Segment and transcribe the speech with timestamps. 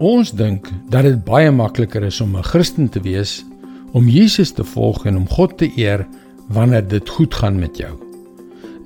[0.00, 3.44] Ons dink dat dit baie makliker is om 'n Christen te wees,
[3.92, 6.06] om Jesus te volg en om God te eer
[6.48, 7.92] wanneer dit goed gaan met jou.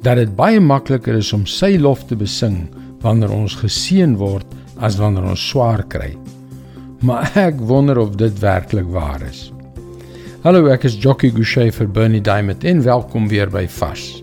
[0.03, 2.67] Dat dit baie makliker is om sy lof te besing
[3.01, 4.47] wanneer ons geseën word
[4.77, 6.17] as wanneer ons swaar kry.
[7.01, 9.53] Maar ek wonder of dit werklik waar is.
[10.43, 14.23] Hallo, ek is Jockey Gouchee vir Bernie Diamond en welkom weer by Fas.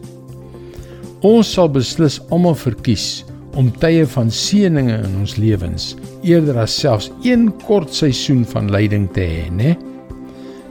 [1.21, 3.23] Ons sal beslis almal verkies
[3.59, 9.09] om tye van seëninge in ons lewens eerder as selfs een kort seisoen van lyding
[9.15, 9.75] te hê, né?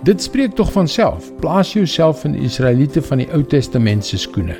[0.06, 1.26] Dit spreek tog van self.
[1.42, 4.56] Plaas jouself in die Israeliete van die Ou Testament se skoene.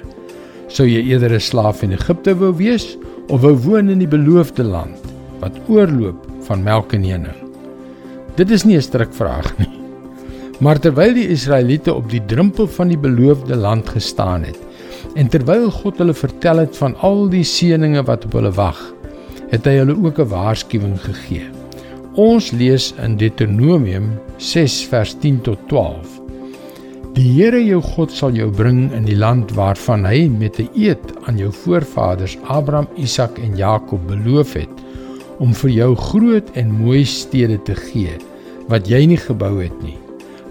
[0.69, 4.62] Sou jy eerder 'n slaaf in Egipte wou wees of wou woon in die beloofde
[4.62, 5.00] land
[5.41, 7.41] wat oorloop van melk en honing?
[8.37, 9.80] Dit is nie 'n strikvraag nie.
[10.61, 14.59] Maar terwyl die Israeliete op die drempel van die beloofde land gestaan het
[15.14, 18.78] en terwyl God hulle vertel het van al die seënings wat op hulle wag,
[19.50, 21.46] het hy hulle ook 'n waarskuwing gegee.
[22.14, 26.20] Ons lees in Deuteronomium 6 vers 10 tot 12.
[27.14, 31.03] Die Here jou God sal jou bring in die land waarvan hy met 'n eed
[31.27, 34.77] aan jou voorvaders Abraham, Isak en Jakob beloof het
[35.38, 38.16] om vir jou groot en mooi stede te gee
[38.69, 39.98] wat jy nie gebou het nie.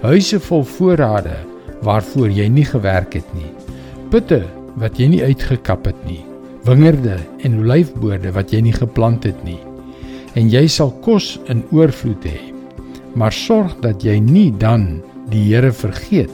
[0.01, 1.37] Huise vol voorrade
[1.81, 3.68] waarvoor jy nie gewerk het nie.
[4.09, 4.41] Putte
[4.81, 6.23] wat jy nie uitgekap het nie
[6.67, 9.59] wingerde en olyfboorde wat jy nie geplant het nie.
[10.37, 12.39] En jy sal kos in oorvloed hê.
[13.17, 14.99] Maar sorg dat jy nie dan
[15.31, 16.33] die Here vergeet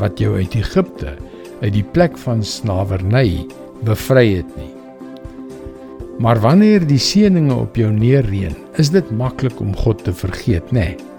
[0.00, 1.14] wat jou uit Egipte,
[1.62, 3.46] uit die plek van slawerny
[3.86, 4.72] bevry het nie.
[6.20, 10.92] Maar wanneer die seëninge op jou neerreën, is dit maklik om God te vergeet, nê?
[10.96, 11.14] Nee.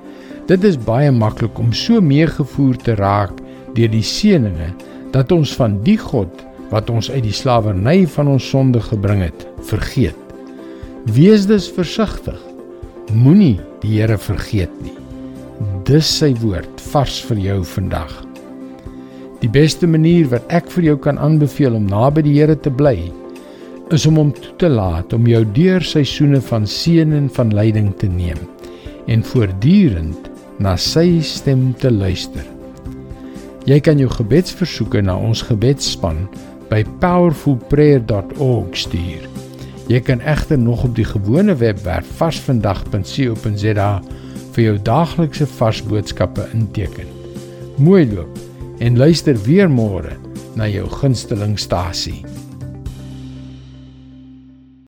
[0.47, 3.35] Dit is baie maklik om so meegevoer te raak
[3.75, 4.71] deur die seëninge
[5.13, 9.47] dat ons van die God wat ons uit die slawerny van ons sonde gebring het,
[9.69, 10.17] vergeet.
[11.15, 12.39] Wees dus versigtig.
[13.15, 14.95] Moenie die Here vergeet nie.
[15.87, 18.11] Dis sy woord vars vir jou vandag.
[19.39, 22.97] Die beste manier wat ek vir jou kan aanbeveel om naby die Here te bly,
[23.95, 27.93] is om hom toe te laat om jou deur seisoene van seën en van lyding
[28.01, 28.41] te neem
[29.07, 30.27] en voortdurend
[30.59, 32.56] na sy stem te luister.
[33.67, 36.21] Jy kan jou gebedsversoeke na ons gebedsspan
[36.69, 39.25] by powerfulprayer.org stuur.
[39.91, 43.89] Jy kan egter nog op die gewone webwerf varsvandag.co.za
[44.55, 47.11] vir jou daaglikse vars boodskappe inteken.
[47.83, 48.39] Mooi loop
[48.79, 50.15] en luister weer môre
[50.55, 52.23] na jou gunsteling stasie.